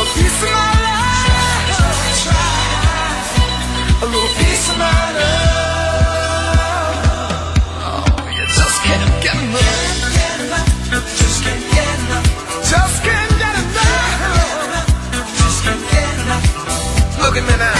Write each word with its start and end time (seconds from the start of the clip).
A 0.00 0.02
little 4.06 4.28
piece 4.38 4.70
of 4.70 4.78
my 4.78 5.12
love. 5.12 5.28
Oh, 7.84 8.04
you 8.34 8.44
just 8.46 8.82
can't 8.82 9.22
get 9.22 9.36
enough. 9.36 9.60
Just 11.20 11.42
can't 11.44 11.64
get 11.74 11.98
enough. 12.00 12.28
Just 12.70 13.04
can't 13.04 13.30
get 13.38 13.54
enough. 16.24 16.46
Look 17.20 17.36
at 17.36 17.44
me 17.44 17.56
now. 17.58 17.79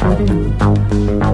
Música 0.00 1.27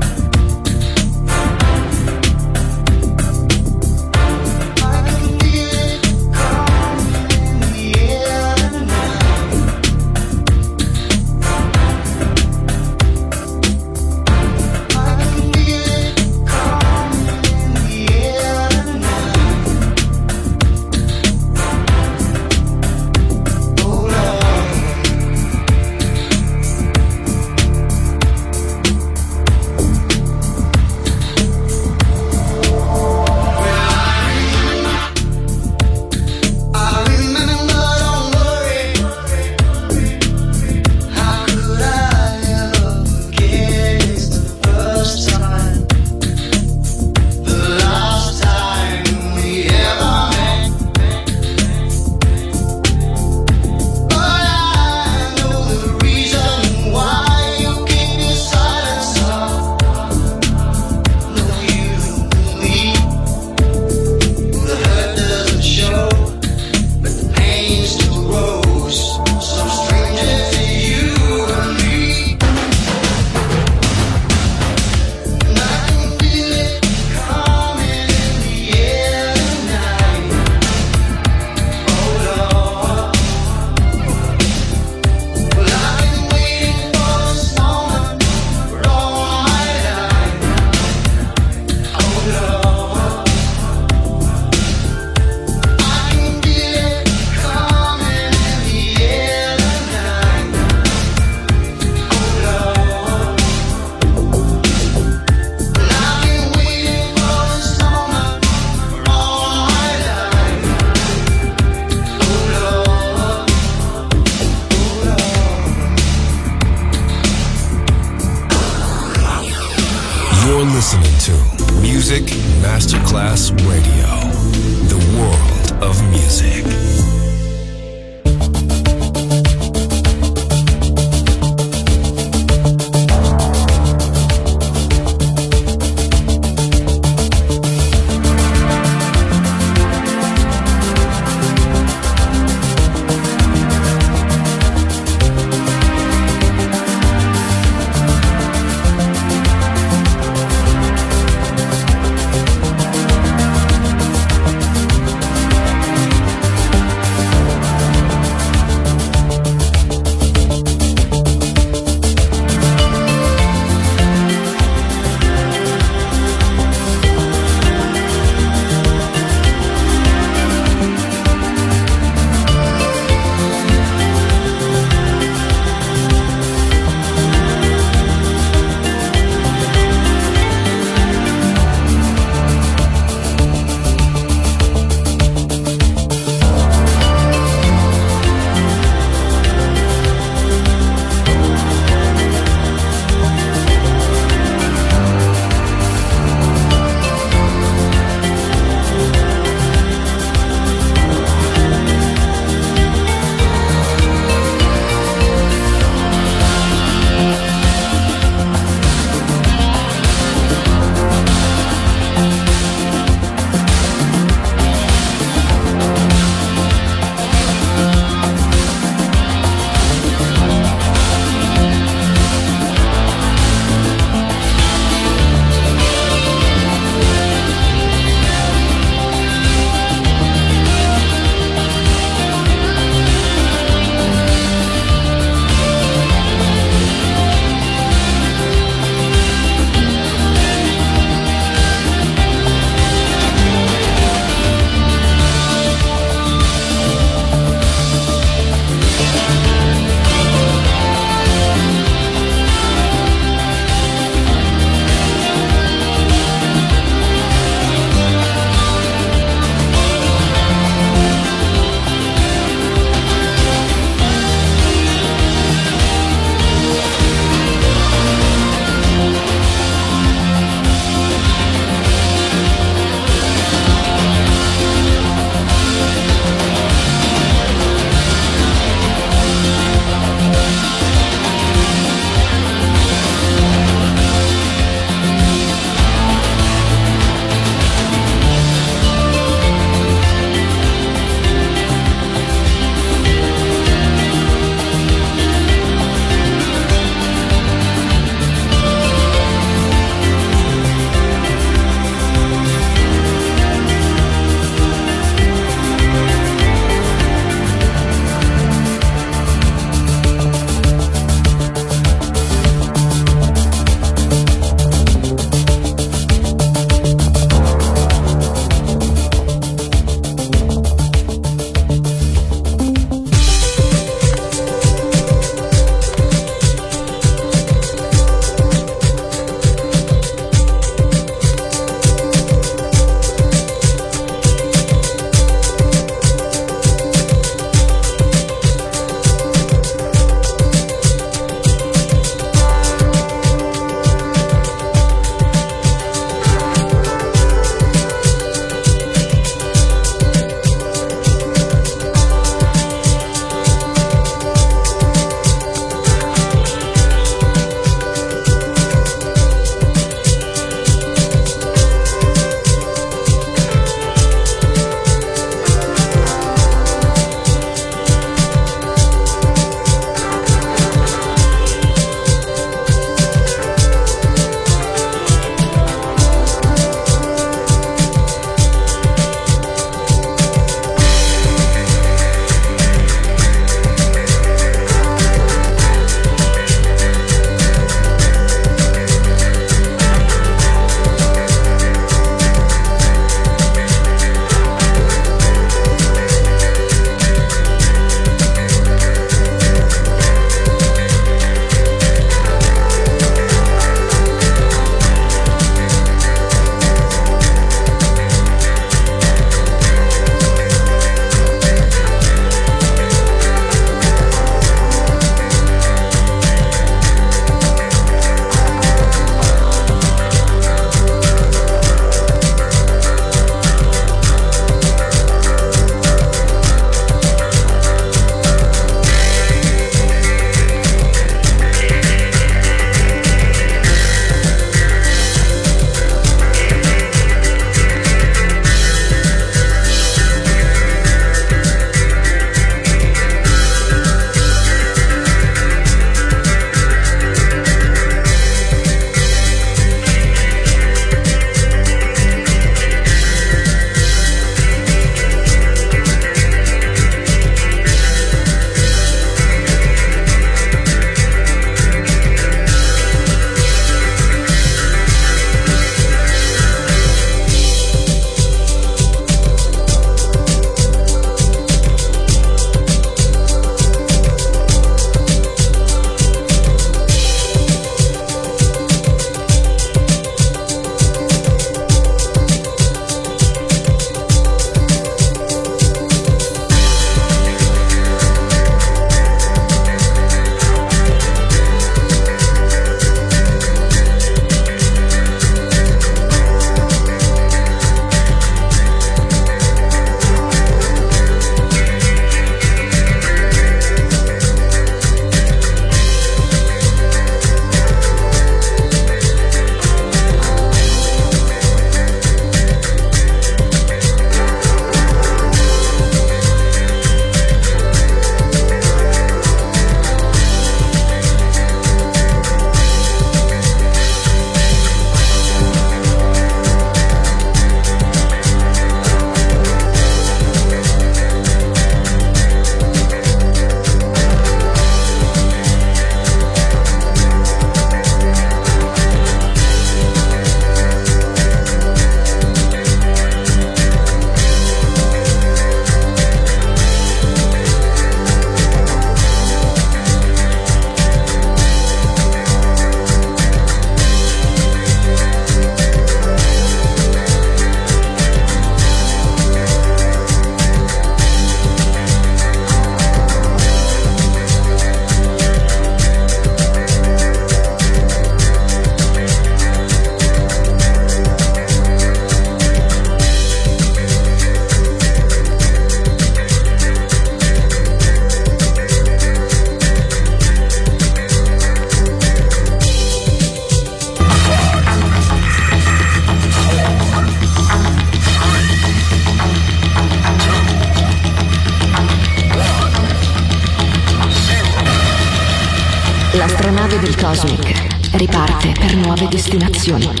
conexión. 599.69 600.00